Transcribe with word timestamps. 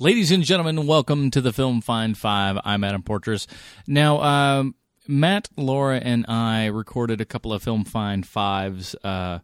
Ladies 0.00 0.30
and 0.30 0.44
gentlemen, 0.44 0.86
welcome 0.86 1.28
to 1.32 1.40
the 1.40 1.52
Film 1.52 1.80
Find 1.80 2.16
Five. 2.16 2.56
I'm 2.64 2.84
Adam 2.84 3.02
Portress. 3.02 3.48
Now, 3.88 4.22
um, 4.22 4.76
Matt, 5.08 5.48
Laura, 5.56 5.98
and 5.98 6.24
I 6.28 6.66
recorded 6.66 7.20
a 7.20 7.24
couple 7.24 7.52
of 7.52 7.64
Film 7.64 7.84
Find 7.84 8.24
Fives 8.24 8.94
uh, 9.02 9.40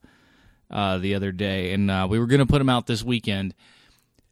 uh, 0.71 0.98
the 0.98 1.17
other 1.17 1.32
day, 1.32 1.72
and 1.72 1.90
uh, 1.90 2.06
we 2.09 2.21
were 2.21 2.29
going 2.29 2.38
to 2.38 2.46
put 2.46 2.59
them 2.59 2.69
out 2.69 2.87
this 2.87 3.03
weekend. 3.03 3.53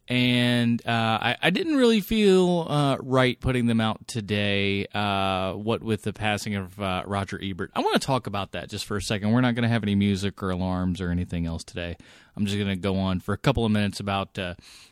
And 0.09 0.85
uh, 0.85 0.89
I, 1.21 1.37
I, 1.41 1.49
didn't 1.49 1.77
really 1.77 2.01
feel 2.01 2.67
uh, 2.69 2.97
right 2.99 3.39
putting 3.39 3.67
them 3.67 3.79
out 3.79 4.05
today. 4.05 4.85
Uh, 4.93 5.53
what 5.53 5.81
with 5.81 6.03
the 6.03 6.11
passing 6.11 6.55
of 6.55 6.77
Roger 6.77 7.39
Ebert, 7.41 7.71
I 7.73 7.79
want 7.79 7.93
to 7.93 8.05
talk 8.05 8.27
about 8.27 8.51
that 8.51 8.69
just 8.69 8.83
for 8.83 8.97
a 8.97 9.01
second. 9.01 9.31
We're 9.31 9.39
not 9.39 9.55
going 9.55 9.63
to 9.63 9.69
have 9.69 9.81
any 9.81 9.95
music 9.95 10.43
or 10.43 10.49
alarms 10.49 10.99
or 10.99 11.09
anything 11.09 11.45
else 11.45 11.63
today. 11.63 11.95
I'm 12.35 12.45
just 12.45 12.57
going 12.57 12.67
to 12.69 12.75
go 12.75 12.97
on 12.97 13.21
for 13.21 13.33
a 13.33 13.37
couple 13.37 13.65
of 13.65 13.71
minutes 13.71 14.01
about 14.01 14.37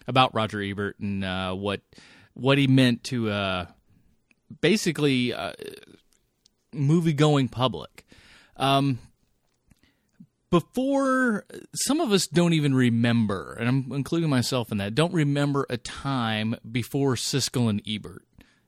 about 0.08 0.34
Roger 0.34 0.62
Ebert 0.62 0.98
and 1.00 1.60
what 1.60 1.82
what 2.34 2.58
he 2.58 2.68
meant 2.68 3.04
to 3.06 3.66
basically 4.62 5.34
movie 6.74 7.14
going 7.14 7.50
public. 7.50 8.06
Um, 8.58 9.00
before 10.52 11.46
some 11.74 12.02
of 12.02 12.12
us 12.12 12.28
don't 12.28 12.54
even 12.54 12.76
remember, 12.76 13.56
and 13.60 13.68
I'm 13.68 13.92
including 13.94 14.30
myself 14.30 14.72
in 14.72 14.78
that, 14.78 14.94
don't 14.94 15.14
remember 15.14 15.66
a 15.70 15.78
time 15.78 16.56
before 16.70 17.16
Siskel 17.16 17.70
and 17.70 17.82
Ebert, 17.88 18.24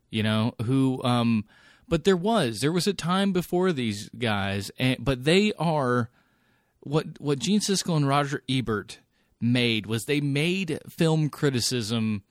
you 0.09 0.23
know, 0.23 0.55
who, 0.63 1.03
um, 1.03 1.45
but 1.87 2.05
there 2.05 2.17
was, 2.17 2.61
there 2.61 2.71
was 2.71 2.87
a 2.87 2.93
time 2.93 3.33
before 3.33 3.73
these 3.73 4.09
guys, 4.17 4.71
and, 4.79 5.03
but 5.03 5.25
they 5.25 5.51
are, 5.59 6.09
what, 6.79 7.19
what 7.19 7.39
Gene 7.39 7.59
Siskel 7.59 7.97
and 7.97 8.07
Roger 8.07 8.41
Ebert 8.49 8.99
made 9.41 9.85
was 9.85 10.05
they 10.05 10.21
made 10.21 10.79
film 10.89 11.29
criticism 11.29 12.23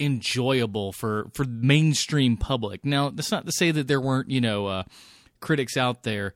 enjoyable 0.00 0.90
for 0.92 1.28
for 1.34 1.44
mainstream 1.44 2.38
public. 2.38 2.86
Now, 2.86 3.10
that's 3.10 3.30
not 3.30 3.44
to 3.44 3.52
say 3.52 3.70
that 3.70 3.86
there 3.86 4.00
weren't 4.00 4.30
you 4.30 4.40
know 4.40 4.66
uh, 4.66 4.82
critics 5.40 5.76
out 5.76 6.02
there 6.02 6.32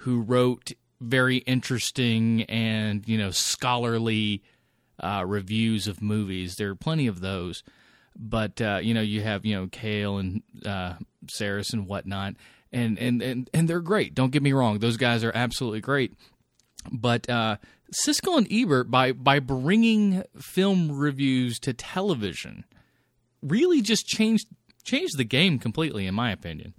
who 0.00 0.20
wrote 0.20 0.72
very 1.00 1.38
interesting 1.38 2.42
and 2.44 3.06
you 3.06 3.18
know 3.18 3.30
scholarly 3.30 4.42
uh, 5.00 5.24
reviews 5.26 5.86
of 5.86 6.02
movies. 6.02 6.56
There 6.56 6.70
are 6.70 6.74
plenty 6.76 7.06
of 7.06 7.20
those, 7.20 7.62
but 8.18 8.60
uh, 8.60 8.80
you 8.82 8.94
know 8.94 9.02
you 9.02 9.22
have 9.22 9.44
you 9.44 9.56
know 9.56 9.66
Kael 9.66 10.20
and 10.20 10.42
uh, 10.64 10.94
Sarris 11.26 11.72
and 11.72 11.86
whatnot, 11.86 12.34
and 12.72 12.98
and 12.98 13.22
and 13.22 13.50
and 13.52 13.68
they're 13.68 13.80
great. 13.80 14.14
Don't 14.14 14.32
get 14.32 14.42
me 14.42 14.52
wrong; 14.52 14.78
those 14.78 14.96
guys 14.96 15.24
are 15.24 15.32
absolutely 15.34 15.80
great. 15.80 16.14
But 16.90 17.28
uh, 17.28 17.56
Siskel 18.04 18.38
and 18.38 18.46
Ebert, 18.50 18.90
by 18.90 19.12
by 19.12 19.38
bringing 19.38 20.22
film 20.38 20.96
reviews 20.96 21.58
to 21.60 21.72
television, 21.72 22.64
really 23.42 23.82
just 23.82 24.06
changed 24.06 24.48
changed 24.84 25.18
the 25.18 25.24
game 25.24 25.58
completely, 25.58 26.06
in 26.06 26.14
my 26.14 26.32
opinion. 26.32 26.74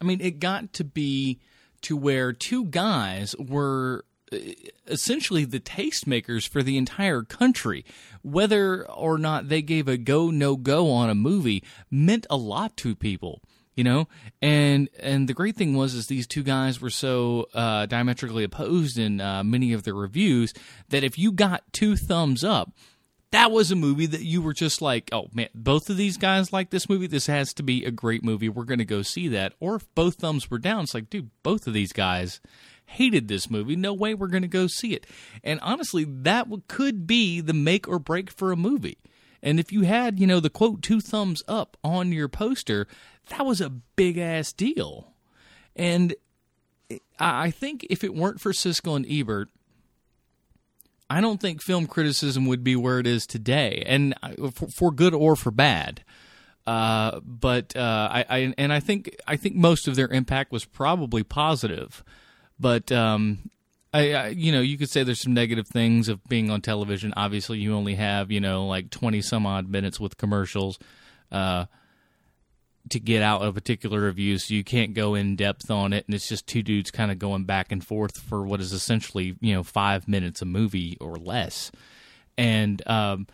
I 0.00 0.04
mean, 0.04 0.20
it 0.20 0.40
got 0.40 0.72
to 0.74 0.84
be 0.84 1.38
to 1.82 1.96
where 1.96 2.32
two 2.32 2.66
guys 2.66 3.34
were 3.38 4.04
uh, 4.32 4.38
essentially 4.86 5.44
the 5.44 5.60
tastemakers 5.60 6.48
for 6.48 6.62
the 6.62 6.76
entire 6.76 7.22
country. 7.22 7.84
Whether 8.22 8.88
or 8.88 9.18
not 9.18 9.48
they 9.48 9.62
gave 9.62 9.88
a 9.88 9.96
go 9.96 10.30
no 10.30 10.56
go 10.56 10.90
on 10.90 11.10
a 11.10 11.14
movie 11.14 11.62
meant 11.90 12.26
a 12.30 12.36
lot 12.36 12.76
to 12.78 12.94
people, 12.94 13.42
you 13.74 13.84
know. 13.84 14.08
And 14.40 14.88
and 15.00 15.28
the 15.28 15.34
great 15.34 15.56
thing 15.56 15.74
was 15.74 15.94
is 15.94 16.06
these 16.06 16.26
two 16.26 16.42
guys 16.42 16.80
were 16.80 16.90
so 16.90 17.48
uh, 17.54 17.86
diametrically 17.86 18.44
opposed 18.44 18.98
in 18.98 19.20
uh, 19.20 19.44
many 19.44 19.72
of 19.72 19.82
their 19.82 19.94
reviews 19.94 20.54
that 20.88 21.04
if 21.04 21.18
you 21.18 21.32
got 21.32 21.64
two 21.72 21.96
thumbs 21.96 22.44
up, 22.44 22.72
that 23.32 23.50
was 23.50 23.70
a 23.70 23.76
movie 23.76 24.06
that 24.06 24.22
you 24.22 24.42
were 24.42 24.52
just 24.52 24.80
like, 24.82 25.08
oh 25.10 25.28
man, 25.32 25.48
both 25.54 25.90
of 25.90 25.96
these 25.96 26.18
guys 26.18 26.52
like 26.52 26.70
this 26.70 26.88
movie. 26.88 27.06
This 27.06 27.26
has 27.26 27.52
to 27.54 27.62
be 27.62 27.84
a 27.84 27.90
great 27.90 28.22
movie. 28.22 28.48
We're 28.48 28.64
going 28.64 28.78
to 28.78 28.84
go 28.84 29.02
see 29.02 29.26
that. 29.28 29.54
Or 29.58 29.76
if 29.76 29.94
both 29.94 30.16
thumbs 30.16 30.50
were 30.50 30.58
down, 30.58 30.84
it's 30.84 30.94
like, 30.94 31.10
dude, 31.10 31.30
both 31.42 31.66
of 31.66 31.72
these 31.72 31.92
guys 31.92 32.40
hated 32.84 33.28
this 33.28 33.50
movie. 33.50 33.74
No 33.74 33.94
way 33.94 34.14
we're 34.14 34.26
going 34.26 34.42
to 34.42 34.48
go 34.48 34.66
see 34.66 34.92
it. 34.92 35.06
And 35.42 35.58
honestly, 35.60 36.04
that 36.04 36.46
could 36.68 37.06
be 37.06 37.40
the 37.40 37.54
make 37.54 37.88
or 37.88 37.98
break 37.98 38.30
for 38.30 38.52
a 38.52 38.56
movie. 38.56 38.98
And 39.42 39.58
if 39.58 39.72
you 39.72 39.82
had, 39.82 40.20
you 40.20 40.26
know, 40.26 40.38
the 40.38 40.50
quote, 40.50 40.82
two 40.82 41.00
thumbs 41.00 41.42
up 41.48 41.76
on 41.82 42.12
your 42.12 42.28
poster, 42.28 42.86
that 43.30 43.46
was 43.46 43.60
a 43.60 43.70
big 43.70 44.18
ass 44.18 44.52
deal. 44.52 45.14
And 45.74 46.14
eh, 46.90 46.98
I 47.18 47.50
think 47.50 47.86
if 47.88 48.04
it 48.04 48.14
weren't 48.14 48.40
for 48.42 48.52
Siskel 48.52 48.94
and 48.94 49.06
Ebert, 49.08 49.48
I 51.12 51.20
don't 51.20 51.38
think 51.40 51.60
film 51.60 51.86
criticism 51.86 52.46
would 52.46 52.64
be 52.64 52.74
where 52.74 52.98
it 52.98 53.06
is 53.06 53.26
today, 53.26 53.82
and 53.86 54.14
for, 54.54 54.68
for 54.68 54.90
good 54.90 55.12
or 55.12 55.36
for 55.36 55.50
bad. 55.50 56.02
Uh, 56.66 57.20
but 57.22 57.76
uh, 57.76 58.08
I, 58.10 58.24
I, 58.30 58.54
and 58.56 58.72
I 58.72 58.80
think 58.80 59.14
I 59.26 59.36
think 59.36 59.54
most 59.54 59.86
of 59.88 59.94
their 59.94 60.08
impact 60.08 60.52
was 60.52 60.64
probably 60.64 61.22
positive. 61.22 62.02
But 62.58 62.90
um, 62.92 63.50
I, 63.92 64.12
I, 64.14 64.28
you 64.28 64.52
know, 64.52 64.62
you 64.62 64.78
could 64.78 64.88
say 64.88 65.02
there's 65.02 65.20
some 65.20 65.34
negative 65.34 65.68
things 65.68 66.08
of 66.08 66.24
being 66.28 66.50
on 66.50 66.62
television. 66.62 67.12
Obviously, 67.14 67.58
you 67.58 67.74
only 67.74 67.96
have 67.96 68.30
you 68.30 68.40
know 68.40 68.66
like 68.66 68.88
twenty 68.88 69.20
some 69.20 69.44
odd 69.44 69.68
minutes 69.68 70.00
with 70.00 70.16
commercials. 70.16 70.78
Uh, 71.30 71.66
to 72.90 73.00
get 73.00 73.22
out 73.22 73.44
a 73.44 73.52
particular 73.52 74.04
review, 74.04 74.38
so 74.38 74.54
you 74.54 74.64
can't 74.64 74.94
go 74.94 75.14
in 75.14 75.36
depth 75.36 75.70
on 75.70 75.92
it, 75.92 76.04
and 76.06 76.14
it's 76.14 76.28
just 76.28 76.46
two 76.46 76.62
dudes 76.62 76.90
kind 76.90 77.10
of 77.10 77.18
going 77.18 77.44
back 77.44 77.72
and 77.72 77.86
forth 77.86 78.18
for 78.18 78.44
what 78.44 78.60
is 78.60 78.72
essentially 78.72 79.36
you 79.40 79.54
know 79.54 79.62
five 79.62 80.08
minutes 80.08 80.42
a 80.42 80.44
movie 80.44 80.96
or 81.00 81.16
less, 81.16 81.70
and 82.36 82.86
um, 82.88 83.26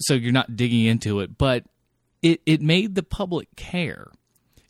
so 0.00 0.14
you're 0.14 0.32
not 0.32 0.56
digging 0.56 0.84
into 0.84 1.20
it, 1.20 1.38
but 1.38 1.64
it 2.22 2.40
it 2.46 2.60
made 2.60 2.94
the 2.94 3.02
public 3.02 3.54
care. 3.56 4.10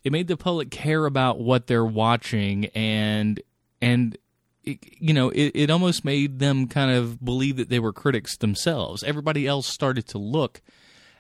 It 0.05 0.13
made 0.13 0.29
the 0.29 0.37
public 0.37 0.71
care 0.71 1.07
about 1.07 1.41
what 1.41 1.67
they're 1.67 1.85
watching, 1.85 2.67
and 2.67 3.41
and 3.81 4.17
it, 4.65 4.79
you 4.99 5.15
know 5.15 5.31
it, 5.31 5.53
it 5.55 5.71
almost 5.71 6.05
made 6.05 6.39
them 6.39 6.69
kind 6.69 6.91
of 6.91 7.25
believe 7.25 7.57
that 7.57 7.71
they 7.71 7.79
were 7.79 7.93
critics 7.93 8.37
themselves. 8.37 9.03
Everybody 9.03 9.47
else 9.47 9.67
started 9.67 10.07
to 10.09 10.19
look 10.19 10.61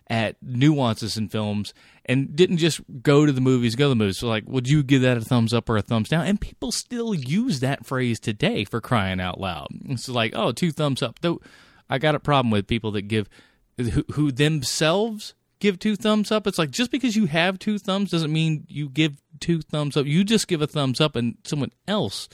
at 0.08 0.36
nuances 0.42 1.16
in 1.16 1.28
films 1.28 1.74
and 2.04 2.36
didn't 2.36 2.58
just 2.58 2.80
go 3.02 3.26
to 3.26 3.32
the 3.32 3.40
movies, 3.40 3.74
go 3.74 3.86
to 3.86 3.88
the 3.90 3.96
movies. 3.96 4.18
So, 4.18 4.28
like, 4.28 4.44
would 4.46 4.68
you 4.68 4.82
give 4.82 5.02
that 5.02 5.16
a 5.16 5.20
thumbs 5.20 5.52
up 5.52 5.68
or 5.68 5.76
a 5.76 5.82
thumbs 5.82 6.08
down? 6.08 6.26
And 6.26 6.40
people 6.40 6.70
still 6.70 7.14
use 7.14 7.60
that 7.60 7.84
phrase 7.84 8.20
today 8.20 8.64
for 8.64 8.80
crying 8.80 9.20
out 9.20 9.40
loud. 9.40 9.68
It's 9.86 10.08
like, 10.08 10.32
oh, 10.34 10.52
two 10.52 10.70
thumbs 10.70 11.02
up. 11.02 11.18
Though 11.20 11.40
I 11.90 11.98
got 11.98 12.14
a 12.14 12.20
problem 12.20 12.50
with 12.50 12.66
people 12.66 12.92
that 12.92 13.02
give, 13.02 13.28
who, 13.76 14.04
who 14.12 14.32
themselves 14.32 15.34
give 15.58 15.78
two 15.78 15.96
thumbs 15.96 16.30
up. 16.30 16.46
It's 16.46 16.58
like 16.58 16.70
just 16.70 16.90
because 16.90 17.16
you 17.16 17.26
have 17.26 17.58
two 17.58 17.78
thumbs 17.78 18.10
doesn't 18.10 18.32
mean 18.32 18.64
you 18.68 18.88
give 18.88 19.16
two 19.40 19.60
thumbs 19.60 19.96
up. 19.96 20.06
You 20.06 20.22
just 20.22 20.48
give 20.48 20.62
a 20.62 20.66
thumbs 20.66 21.00
up, 21.00 21.16
and 21.16 21.36
someone 21.44 21.72
else 21.88 22.28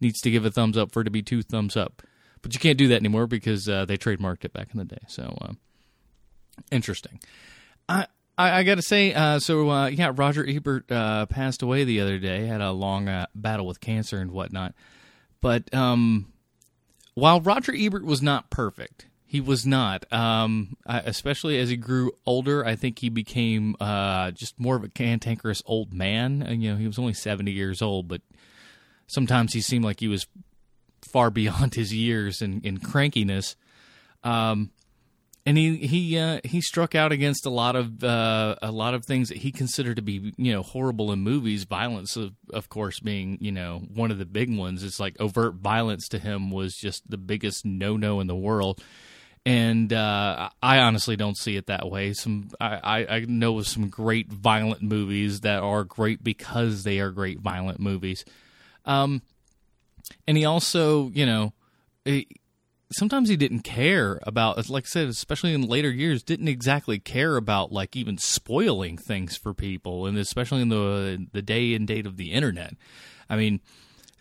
needs 0.00 0.20
to 0.22 0.30
give 0.30 0.44
a 0.44 0.50
thumbs 0.50 0.78
up 0.78 0.92
for 0.92 1.02
it 1.02 1.04
to 1.04 1.10
be 1.10 1.22
two 1.22 1.42
thumbs 1.42 1.76
up. 1.76 2.02
But 2.40 2.54
you 2.54 2.60
can't 2.60 2.78
do 2.78 2.88
that 2.88 2.96
anymore 2.96 3.26
because 3.26 3.68
uh, 3.68 3.84
they 3.84 3.96
trademarked 3.96 4.44
it 4.44 4.52
back 4.52 4.68
in 4.72 4.78
the 4.78 4.84
day. 4.84 5.02
So. 5.08 5.36
Uh, 5.40 5.52
Interesting. 6.70 7.20
I 7.88 8.06
I, 8.36 8.58
I 8.58 8.62
got 8.64 8.76
to 8.76 8.82
say, 8.82 9.14
uh, 9.14 9.38
so 9.38 9.70
uh, 9.70 9.86
yeah, 9.86 10.12
Roger 10.14 10.44
Ebert 10.48 10.90
uh, 10.90 11.26
passed 11.26 11.62
away 11.62 11.84
the 11.84 12.00
other 12.00 12.18
day. 12.18 12.46
Had 12.46 12.60
a 12.60 12.72
long 12.72 13.08
uh, 13.08 13.26
battle 13.34 13.66
with 13.66 13.80
cancer 13.80 14.18
and 14.18 14.30
whatnot. 14.30 14.74
But 15.40 15.72
um, 15.74 16.32
while 17.14 17.40
Roger 17.40 17.74
Ebert 17.76 18.04
was 18.04 18.22
not 18.22 18.50
perfect, 18.50 19.06
he 19.24 19.40
was 19.40 19.66
not. 19.66 20.10
Um, 20.12 20.76
especially 20.86 21.58
as 21.58 21.68
he 21.68 21.76
grew 21.76 22.12
older, 22.26 22.64
I 22.64 22.76
think 22.76 22.98
he 22.98 23.08
became 23.08 23.76
uh, 23.80 24.32
just 24.32 24.58
more 24.58 24.76
of 24.76 24.84
a 24.84 24.88
cantankerous 24.88 25.62
old 25.66 25.92
man. 25.92 26.42
And, 26.42 26.62
you 26.62 26.72
know, 26.72 26.76
he 26.76 26.86
was 26.86 26.98
only 26.98 27.14
seventy 27.14 27.52
years 27.52 27.82
old, 27.82 28.08
but 28.08 28.22
sometimes 29.06 29.52
he 29.52 29.60
seemed 29.60 29.84
like 29.84 30.00
he 30.00 30.08
was 30.08 30.26
far 31.02 31.30
beyond 31.30 31.74
his 31.74 31.94
years 31.94 32.42
in, 32.42 32.60
in 32.62 32.78
crankiness. 32.78 33.54
Um, 34.24 34.70
and 35.46 35.58
he 35.58 35.76
he 35.76 36.18
uh, 36.18 36.40
he 36.42 36.60
struck 36.60 36.94
out 36.94 37.12
against 37.12 37.44
a 37.44 37.50
lot 37.50 37.76
of 37.76 38.02
uh, 38.02 38.56
a 38.62 38.72
lot 38.72 38.94
of 38.94 39.04
things 39.04 39.28
that 39.28 39.38
he 39.38 39.52
considered 39.52 39.96
to 39.96 40.02
be 40.02 40.32
you 40.36 40.52
know 40.52 40.62
horrible 40.62 41.12
in 41.12 41.20
movies. 41.20 41.64
Violence, 41.64 42.16
of, 42.16 42.32
of 42.50 42.68
course, 42.68 43.00
being 43.00 43.36
you 43.40 43.52
know 43.52 43.82
one 43.92 44.10
of 44.10 44.18
the 44.18 44.24
big 44.24 44.56
ones. 44.56 44.82
It's 44.82 44.98
like 44.98 45.20
overt 45.20 45.54
violence 45.56 46.08
to 46.08 46.18
him 46.18 46.50
was 46.50 46.74
just 46.74 47.08
the 47.10 47.18
biggest 47.18 47.64
no 47.64 47.96
no 47.96 48.20
in 48.20 48.26
the 48.26 48.34
world. 48.34 48.82
And 49.46 49.92
uh, 49.92 50.48
I 50.62 50.78
honestly 50.78 51.16
don't 51.16 51.36
see 51.36 51.56
it 51.56 51.66
that 51.66 51.90
way. 51.90 52.14
Some 52.14 52.48
I, 52.58 53.06
I 53.06 53.20
know 53.28 53.58
of 53.58 53.68
some 53.68 53.90
great 53.90 54.32
violent 54.32 54.80
movies 54.80 55.40
that 55.40 55.62
are 55.62 55.84
great 55.84 56.24
because 56.24 56.84
they 56.84 57.00
are 57.00 57.10
great 57.10 57.40
violent 57.40 57.78
movies. 57.78 58.24
Um, 58.86 59.20
and 60.26 60.38
he 60.38 60.46
also, 60.46 61.10
you 61.10 61.26
know, 61.26 61.52
sometimes 62.92 63.28
he 63.28 63.36
didn't 63.36 63.60
care 63.60 64.20
about 64.22 64.68
like 64.68 64.84
i 64.84 64.86
said 64.86 65.08
especially 65.08 65.54
in 65.54 65.62
later 65.62 65.90
years 65.90 66.22
didn't 66.22 66.48
exactly 66.48 66.98
care 66.98 67.36
about 67.36 67.72
like 67.72 67.96
even 67.96 68.18
spoiling 68.18 68.96
things 68.96 69.36
for 69.36 69.52
people 69.54 70.06
and 70.06 70.16
especially 70.18 70.62
in 70.62 70.68
the 70.68 71.26
the 71.32 71.42
day 71.42 71.74
and 71.74 71.86
date 71.86 72.06
of 72.06 72.16
the 72.16 72.32
internet 72.32 72.74
i 73.28 73.36
mean 73.36 73.60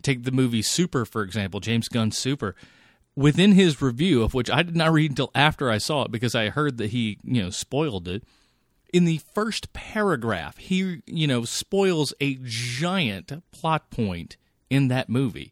take 0.02 0.24
the 0.24 0.32
movie 0.32 0.62
super 0.62 1.06
for 1.06 1.22
example 1.22 1.60
james 1.60 1.88
gunn's 1.88 2.18
super 2.18 2.56
within 3.16 3.54
his 3.54 3.82
review, 3.82 4.24
of 4.24 4.34
which 4.34 4.50
I 4.50 4.64
did 4.64 4.76
not 4.76 4.92
read 4.92 5.12
until 5.12 5.32
after 5.36 5.70
I 5.70 5.78
saw 5.78 6.04
it 6.04 6.12
because 6.12 6.36
I 6.36 6.50
heard 6.50 6.78
that 6.78 6.92
he, 6.92 7.20
you 7.24 7.44
know, 7.44 7.50
spoiled 7.50 8.08
it. 8.08 8.24
In 8.92 9.06
the 9.06 9.22
first 9.34 9.74
paragraph, 9.74 10.58
he, 10.58 11.02
you 11.06 11.28
know, 11.28 11.46
spoils 11.46 12.14
a 12.20 12.38
giant 12.44 13.44
plot 13.52 13.90
point 13.90 14.38
in 14.70 14.88
that 14.90 15.10
movie 15.10 15.52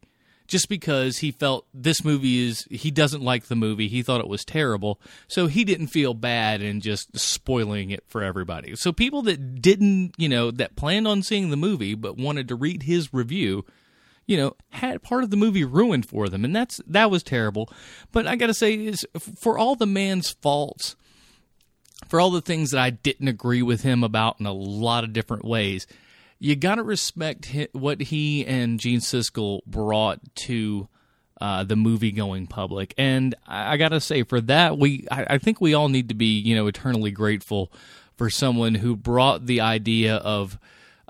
just 0.52 0.68
because 0.68 1.16
he 1.16 1.32
felt 1.32 1.66
this 1.72 2.04
movie 2.04 2.46
is 2.46 2.66
he 2.70 2.90
doesn't 2.90 3.22
like 3.22 3.46
the 3.46 3.56
movie. 3.56 3.88
He 3.88 4.02
thought 4.02 4.20
it 4.20 4.28
was 4.28 4.44
terrible. 4.44 5.00
So 5.26 5.46
he 5.46 5.64
didn't 5.64 5.86
feel 5.86 6.12
bad 6.12 6.60
in 6.60 6.82
just 6.82 7.18
spoiling 7.18 7.90
it 7.90 8.04
for 8.06 8.22
everybody. 8.22 8.76
So 8.76 8.92
people 8.92 9.22
that 9.22 9.62
didn't 9.62 10.12
you 10.18 10.28
know 10.28 10.50
that 10.50 10.76
planned 10.76 11.08
on 11.08 11.22
seeing 11.22 11.48
the 11.48 11.56
movie 11.56 11.94
but 11.94 12.18
wanted 12.18 12.48
to 12.48 12.54
read 12.54 12.82
his 12.82 13.14
review 13.14 13.64
you 14.26 14.36
know 14.36 14.54
had 14.68 15.02
part 15.02 15.24
of 15.24 15.30
the 15.30 15.38
movie 15.38 15.64
ruined 15.64 16.04
for 16.06 16.28
them. 16.28 16.44
And 16.44 16.54
that's 16.54 16.82
that 16.86 17.10
was 17.10 17.22
terrible. 17.22 17.72
But 18.12 18.26
i 18.26 18.36
gotta 18.36 18.52
say 18.52 18.74
is 18.74 19.06
for 19.40 19.56
all 19.56 19.74
the 19.74 19.86
man's 19.86 20.32
faults 20.42 20.96
for 22.08 22.20
all 22.20 22.30
the 22.30 22.42
things 22.42 22.72
that 22.72 22.80
i 22.80 22.90
didn't 22.90 23.28
agree 23.28 23.62
with 23.62 23.80
him 23.80 24.04
about 24.04 24.38
in 24.38 24.44
a 24.44 24.52
lot 24.52 25.02
of 25.02 25.14
different 25.14 25.46
ways 25.46 25.86
you 26.42 26.56
got 26.56 26.74
to 26.74 26.82
respect 26.82 27.54
what 27.70 28.00
he 28.00 28.44
and 28.44 28.80
gene 28.80 28.98
siskel 28.98 29.60
brought 29.64 30.18
to 30.34 30.88
uh, 31.40 31.62
the 31.62 31.76
movie 31.76 32.10
going 32.10 32.48
public. 32.48 32.94
And 32.98 33.34
i, 33.46 33.74
I 33.74 33.76
gotta 33.76 34.00
say 34.00 34.24
for 34.24 34.40
that 34.42 34.76
we 34.76 35.06
I, 35.10 35.26
I 35.30 35.38
think 35.38 35.60
we 35.60 35.74
all 35.74 35.88
need 35.88 36.08
to 36.08 36.14
be 36.14 36.38
you 36.38 36.56
know 36.56 36.66
eternally 36.66 37.12
grateful 37.12 37.72
for 38.16 38.28
someone 38.28 38.74
who 38.74 38.96
brought 38.96 39.46
the 39.46 39.60
idea 39.60 40.16
of 40.16 40.58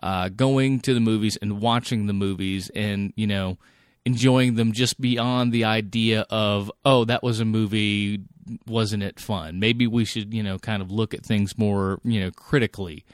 uh, 0.02 0.28
going 0.28 0.80
to 0.80 0.94
the 0.94 1.00
movies 1.00 1.38
and 1.40 1.60
watching 1.60 2.06
the 2.06 2.12
movies 2.12 2.70
and 2.74 3.12
you 3.16 3.26
know 3.26 3.56
enjoying 4.04 4.56
them 4.56 4.72
just 4.72 5.00
beyond 5.00 5.50
the 5.50 5.64
idea 5.64 6.26
of 6.28 6.70
oh 6.84 7.06
that 7.06 7.22
was 7.22 7.40
a 7.40 7.44
movie 7.46 8.20
wasn't 8.66 9.02
it 9.02 9.20
fun? 9.20 9.60
Maybe 9.60 9.86
we 9.86 10.04
should 10.04 10.34
you 10.34 10.42
know 10.42 10.58
kind 10.58 10.82
of 10.82 10.90
look 10.90 11.14
at 11.14 11.24
things 11.24 11.56
more 11.56 12.00
you 12.04 12.20
know 12.20 12.30
critically 12.32 13.04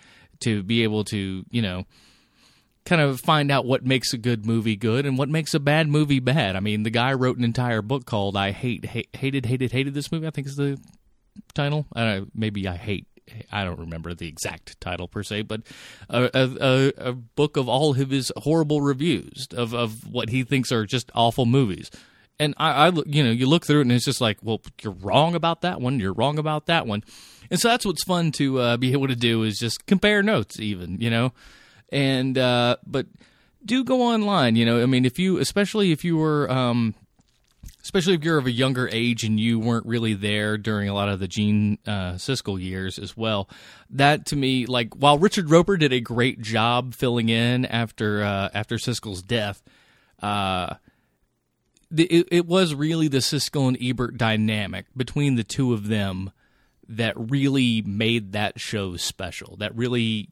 to 0.41 0.63
be 0.63 0.83
able 0.83 1.05
to 1.05 1.45
you 1.51 1.63
know 1.63 1.85
kind 2.85 3.03
of 3.03 3.21
find 3.21 3.51
out 3.51 3.67
what 3.67 3.85
makes 3.85 4.15
a 4.15 4.19
good 4.19 4.47
movie 4.47 4.77
good 4.77 5.05
and 5.05 5.19
what 5.19 5.29
makes 5.29 5.53
a 5.53 5.61
bad 5.61 5.89
movie 5.89 6.21
bad 6.21 6.57
i 6.57 6.61
mean 6.61 6.83
the 6.83 6.91
guy 6.91 7.13
wrote 7.13 7.37
an 7.37 7.45
entire 7.45 7.83
book 7.83 8.07
called 8.07 8.37
i 8.37 8.51
hate, 8.51 8.85
hate 8.87 9.09
hated 9.15 9.45
hated 9.47 9.73
hated 9.73 9.95
this 9.95 10.11
movie 10.11 10.27
i 10.27 10.31
think 10.31 10.47
is 10.47 10.57
the 10.57 10.79
title 11.55 11.87
uh, 11.95 12.21
maybe 12.35 12.67
i 12.67 12.77
hate 12.77 13.07
I 13.53 13.65
don't 13.65 13.79
remember 13.79 14.15
the 14.15 14.29
exact 14.29 14.81
title 14.81 15.09
per 15.09 15.23
se, 15.23 15.43
but 15.43 15.63
a, 16.09 16.31
a, 16.35 16.93
a 16.97 17.13
book 17.13 17.57
of 17.57 17.69
all 17.69 17.91
of 17.91 18.11
his 18.11 18.33
horrible 18.37 18.81
reviews 18.81 19.49
of, 19.55 19.75
of 19.75 20.11
what 20.11 20.31
he 20.31 20.45
thinks 20.45 20.73
are 20.73 20.87
just 20.87 21.11
awful 21.15 21.47
movies. 21.47 21.91
And 22.41 22.55
I, 22.57 22.89
I, 22.89 22.93
you 23.07 23.25
know, 23.25 23.31
you 23.31 23.47
look 23.47 23.67
through 23.67 23.79
it 23.79 23.83
and 23.83 23.93
it's 23.93 24.05
just 24.05 24.21
like, 24.21 24.39
well, 24.43 24.61
you're 24.83 24.93
wrong 24.93 25.35
about 25.35 25.63
that 25.63 25.81
one. 25.81 25.99
You're 25.99 26.13
wrong 26.13 26.39
about 26.39 26.67
that 26.67 26.87
one. 26.87 27.03
And 27.51 27.59
so 27.59 27.69
that's 27.69 27.85
what's 27.85 28.05
fun 28.05 28.31
to 28.33 28.59
uh, 28.61 28.77
be 28.77 28.93
able 28.93 29.09
to 29.09 29.17
do 29.17 29.43
is 29.43 29.59
just 29.59 29.87
compare 29.87 30.23
notes, 30.23 30.61
even, 30.61 31.01
you 31.01 31.11
know. 31.11 31.33
And 31.91 32.37
uh, 32.37 32.77
but 32.87 33.07
do 33.65 33.83
go 33.83 34.03
online, 34.03 34.57
you 34.57 34.67
know. 34.67 34.83
I 34.83 34.87
mean, 34.87 35.05
if 35.05 35.19
you, 35.19 35.39
especially 35.39 35.91
if 35.91 36.05
you 36.05 36.17
were 36.17 36.51
um, 36.51 36.95
especially 37.89 38.13
if 38.13 38.23
you're 38.23 38.37
of 38.37 38.47
a 38.47 38.51
younger 38.51 38.87
age 38.93 39.25
and 39.25 39.41
you 39.41 39.59
weren't 39.59 39.87
really 39.87 40.13
there 40.13 40.59
during 40.59 40.91
a 40.91 40.95
lot 40.95 41.09
of 41.09 41.21
the 41.21 41.27
Gene 41.27 41.79
uh, 41.87 42.13
Siskel 42.15 42.61
years 42.61 42.99
as 42.99 43.17
well. 43.17 43.49
That 43.89 44.27
to 44.27 44.37
me, 44.37 44.67
like 44.67 44.95
while 44.95 45.19
Richard 45.19 45.49
Roeper 45.51 45.79
did 45.79 45.93
a 45.93 46.01
great 46.01 46.43
job 46.43 46.95
filling 46.95 47.31
in 47.31 47.65
after 47.65 48.23
uh, 48.23 48.51
after 48.53 48.77
Siskel's 48.77 49.23
death, 49.23 49.63
uh, 50.23 50.75
it, 51.97 52.29
it 52.31 52.47
was 52.47 52.75
really 52.75 53.09
the 53.09 53.19
Siskel 53.19 53.69
and 53.69 53.79
Ebert 53.81 54.17
dynamic 54.17 54.87
between 54.97 55.37
the 55.37 55.45
two 55.45 55.73
of 55.73 55.89
them 55.89 56.33
that 56.89 57.15
really 57.17 57.83
made 57.83 58.33
that 58.33 58.61
show 58.61 58.97
special. 58.97 59.57
That 59.57 59.77
really, 59.77 60.29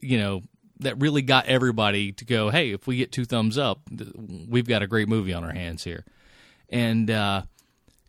you 0.00 0.18
know, 0.18 0.42
that 0.80 1.00
really 1.00 1.22
got 1.22 1.46
everybody 1.46 2.12
to 2.12 2.24
go, 2.24 2.50
hey, 2.50 2.72
if 2.72 2.86
we 2.86 2.96
get 2.96 3.12
two 3.12 3.24
thumbs 3.24 3.56
up, 3.58 3.80
we've 4.48 4.66
got 4.66 4.82
a 4.82 4.86
great 4.86 5.08
movie 5.08 5.32
on 5.32 5.44
our 5.44 5.52
hands 5.52 5.84
here. 5.84 6.04
And 6.68 7.10
uh, 7.10 7.42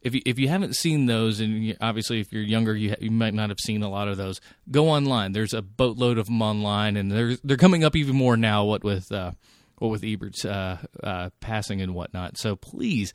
if 0.01 0.13
you, 0.13 0.21
if 0.25 0.39
you 0.39 0.47
haven't 0.47 0.75
seen 0.75 1.05
those, 1.05 1.39
and 1.39 1.77
obviously 1.81 2.19
if 2.19 2.31
you're 2.33 2.43
younger, 2.43 2.75
you, 2.75 2.95
you 2.99 3.11
might 3.11 3.33
not 3.33 3.49
have 3.49 3.59
seen 3.59 3.83
a 3.83 3.89
lot 3.89 4.07
of 4.07 4.17
those. 4.17 4.41
Go 4.69 4.89
online. 4.89 5.31
There's 5.31 5.53
a 5.53 5.61
boatload 5.61 6.17
of 6.17 6.27
them 6.27 6.41
online, 6.41 6.97
and 6.97 7.11
they're 7.11 7.37
they're 7.43 7.57
coming 7.57 7.83
up 7.83 7.95
even 7.95 8.15
more 8.15 8.37
now. 8.37 8.65
What 8.65 8.83
with 8.83 9.11
uh, 9.11 9.31
what 9.77 9.91
with 9.91 10.03
Ebert's 10.03 10.45
uh, 10.45 10.77
uh, 11.03 11.29
passing 11.39 11.81
and 11.81 11.93
whatnot. 11.93 12.37
So 12.37 12.55
please 12.55 13.13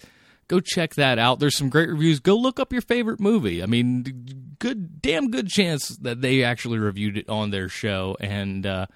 go 0.49 0.61
check 0.61 0.95
that 0.95 1.19
out. 1.19 1.39
There's 1.39 1.57
some 1.57 1.69
great 1.69 1.89
reviews. 1.89 2.21
Go 2.21 2.37
look 2.37 2.59
up 2.59 2.73
your 2.73 2.83
favorite 2.83 3.21
movie. 3.21 3.63
I 3.63 3.67
mean, 3.67 4.57
good, 4.59 5.01
damn 5.01 5.31
good 5.31 5.49
chance 5.49 5.89
that 5.99 6.21
they 6.21 6.43
actually 6.43 6.79
reviewed 6.79 7.17
it 7.17 7.29
on 7.29 7.51
their 7.51 7.69
show, 7.69 8.17
and 8.21 8.67
uh, 8.67 8.87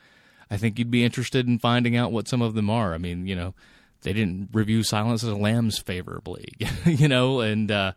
I 0.50 0.56
think 0.56 0.78
you'd 0.78 0.90
be 0.90 1.04
interested 1.04 1.46
in 1.46 1.58
finding 1.58 1.96
out 1.96 2.12
what 2.12 2.28
some 2.28 2.42
of 2.42 2.54
them 2.54 2.68
are. 2.68 2.92
I 2.92 2.98
mean, 2.98 3.26
you 3.26 3.36
know, 3.36 3.54
they 4.02 4.12
didn't 4.12 4.50
review 4.52 4.82
Silence 4.82 5.22
of 5.22 5.30
the 5.30 5.36
Lambs 5.36 5.78
favorably, 5.78 6.54
you 6.84 7.08
know, 7.08 7.40
and 7.40 7.70
uh, 7.70 7.92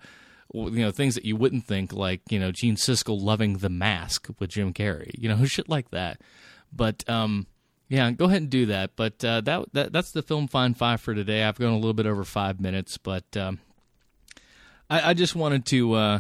you 0.54 0.70
know 0.70 0.92
things 0.92 1.16
that 1.16 1.26
you 1.26 1.36
wouldn't 1.36 1.66
think, 1.66 1.94
like 1.94 2.22
you 2.30 2.40
know 2.40 2.52
Gene 2.52 2.76
Siskel 2.76 3.22
loving 3.22 3.58
The 3.58 3.70
Mask 3.70 4.28
with 4.40 4.52
Jim 4.52 4.74
Carrey, 4.74 5.12
you 5.18 5.30
know, 5.30 5.46
shit 5.46 5.68
like 5.68 5.92
that. 5.92 6.22
But 6.72 7.08
um, 7.10 7.48
yeah, 7.90 8.12
go 8.12 8.26
ahead 8.26 8.42
and 8.42 8.50
do 8.50 8.68
that. 8.68 8.92
But 8.96 9.24
uh, 9.24 9.42
that, 9.42 9.74
that 9.74 9.94
that's 9.94 10.12
the 10.12 10.22
film 10.22 10.48
Find 10.48 10.78
Five 10.78 11.02
for 11.02 11.14
today. 11.16 11.44
I've 11.44 11.60
gone 11.60 11.74
a 11.74 11.78
little 11.78 11.94
bit 11.94 12.06
over 12.06 12.24
five 12.24 12.60
minutes, 12.60 12.98
but 12.98 13.38
um, 13.38 13.60
I, 14.90 15.12
I, 15.12 15.14
just 15.14 15.36
wanted 15.36 15.66
to. 15.68 15.94
Uh, 15.94 16.20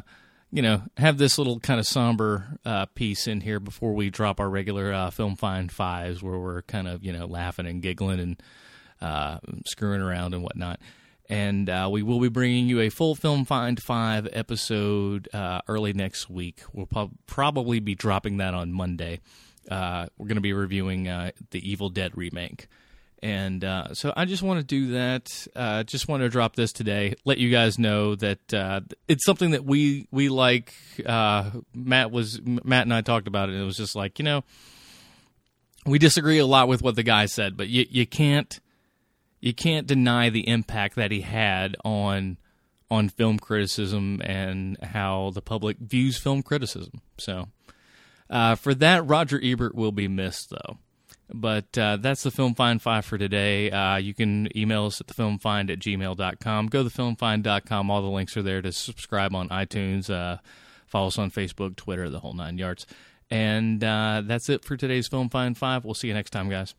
you 0.50 0.62
know, 0.62 0.82
have 0.96 1.18
this 1.18 1.38
little 1.38 1.60
kind 1.60 1.78
of 1.78 1.86
somber 1.86 2.58
uh, 2.64 2.86
piece 2.86 3.28
in 3.28 3.42
here 3.42 3.60
before 3.60 3.94
we 3.94 4.10
drop 4.10 4.40
our 4.40 4.50
regular 4.50 4.94
uh, 4.94 5.10
film 5.10 5.36
find 5.36 5.70
fives, 5.70 6.24
where 6.24 6.40
we're 6.40 6.62
kind 6.62 6.88
of 6.88 7.04
you 7.04 7.12
know 7.12 7.26
laughing 7.26 7.68
and 7.68 7.82
giggling 7.82 8.22
and 8.22 8.44
uh, 9.02 9.40
screwing 9.66 10.02
around 10.02 10.34
and 10.34 10.44
whatnot. 10.44 10.80
And 11.30 11.70
uh, 11.70 11.90
we 11.92 12.02
will 12.02 12.22
be 12.22 12.30
bringing 12.30 12.70
you 12.70 12.80
a 12.80 12.88
full 12.88 13.14
Film 13.14 13.44
Find 13.44 13.84
5 13.84 14.30
episode 14.32 15.28
early 15.68 15.92
next 15.92 16.30
week. 16.30 16.62
We'll 16.72 16.86
po- 16.86 17.12
probably 17.26 17.82
be 17.82 17.96
dropping 17.96 18.38
that 18.38 18.54
on 18.54 18.72
Monday. 18.72 19.20
Uh, 19.70 20.08
we're 20.18 20.28
going 20.28 20.36
to 20.36 20.42
be 20.42 20.54
reviewing 20.54 21.08
uh, 21.08 21.32
the 21.52 21.70
Evil 21.70 21.90
Dead 21.90 22.16
remake. 22.16 22.68
And 23.24 23.64
uh, 23.64 23.96
so 23.96 24.14
I 24.16 24.26
just 24.26 24.44
want 24.44 24.60
to 24.60 24.66
do 24.66 24.92
that. 24.92 25.48
Uh, 25.56 25.84
just 25.84 26.08
want 26.08 26.22
to 26.22 26.30
drop 26.30 26.56
this 26.56 26.72
today. 26.72 27.16
Let 27.26 27.40
you 27.40 27.50
guys 27.50 27.80
know 27.80 28.16
that 28.16 28.54
uh, 28.54 28.82
it's 29.08 29.26
something 29.26 29.52
that 29.52 29.66
we 29.66 30.08
we 30.12 30.30
like. 30.30 30.74
Uh, 31.04 31.50
Matt 31.74 32.12
was 32.12 32.40
Matt 32.44 32.84
and 32.84 32.94
I 32.94 33.02
talked 33.02 33.28
about 33.28 33.50
it. 33.50 33.54
and 33.54 33.62
It 33.62 33.66
was 33.66 33.78
just 33.78 33.96
like 33.96 34.20
you 34.20 34.26
know, 34.26 34.44
we 35.86 35.98
disagree 35.98 36.38
a 36.38 36.46
lot 36.46 36.68
with 36.68 36.84
what 36.84 36.96
the 36.96 37.04
guy 37.04 37.26
said, 37.26 37.58
but 37.58 37.70
you 37.70 37.88
you 37.90 38.06
can't 38.06 38.60
you 39.40 39.54
can't 39.54 39.88
deny 39.88 40.30
the 40.30 40.48
impact 40.48 40.96
that 40.96 41.10
he 41.10 41.22
had 41.22 41.76
on 41.84 42.38
on 42.90 43.10
film 43.10 43.40
criticism 43.40 44.22
and 44.24 44.78
how 44.82 45.32
the 45.34 45.42
public 45.42 45.78
views 45.80 46.18
film 46.18 46.44
criticism. 46.44 47.02
So 47.18 47.48
uh, 48.30 48.56
for 48.56 48.74
that, 48.76 49.06
Roger 49.06 49.40
Ebert 49.44 49.76
will 49.76 49.92
be 49.92 50.08
missed, 50.08 50.50
though. 50.50 50.78
But 51.34 51.78
uh, 51.78 51.98
that's 51.98 52.24
the 52.24 52.32
Film 52.32 52.56
Find 52.56 52.82
5 52.82 53.06
for 53.06 53.18
today. 53.18 53.70
Uh, 53.70 53.98
you 53.98 54.14
can 54.14 54.48
email 54.58 54.86
us 54.86 55.02
at 55.02 55.08
thefilmfind 55.08 55.70
at 55.70 55.80
gmail.com. 55.80 56.68
Go 56.68 56.84
to 56.84 56.90
thefilmfind.com. 56.90 57.92
All 57.92 58.02
the 58.02 58.08
links 58.08 58.38
are 58.38 58.44
there 58.44 58.62
to 58.62 58.72
subscribe 58.72 59.36
on 59.36 59.50
iTunes. 59.50 60.10
Uh, 60.10 60.38
follow 60.86 61.08
us 61.08 61.18
on 61.18 61.32
Facebook, 61.32 61.76
Twitter, 61.76 62.10
the 62.10 62.22
whole 62.22 62.34
nine 62.34 62.58
yards. 62.58 62.86
And 63.30 63.84
uh, 63.84 64.22
that's 64.26 64.48
it 64.48 64.64
for 64.64 64.78
today's 64.78 65.08
Film 65.10 65.30
Find 65.30 65.58
5. 65.58 65.84
We'll 65.84 65.94
see 65.94 66.08
you 66.08 66.14
next 66.14 66.30
time, 66.30 66.50
guys. 66.50 66.74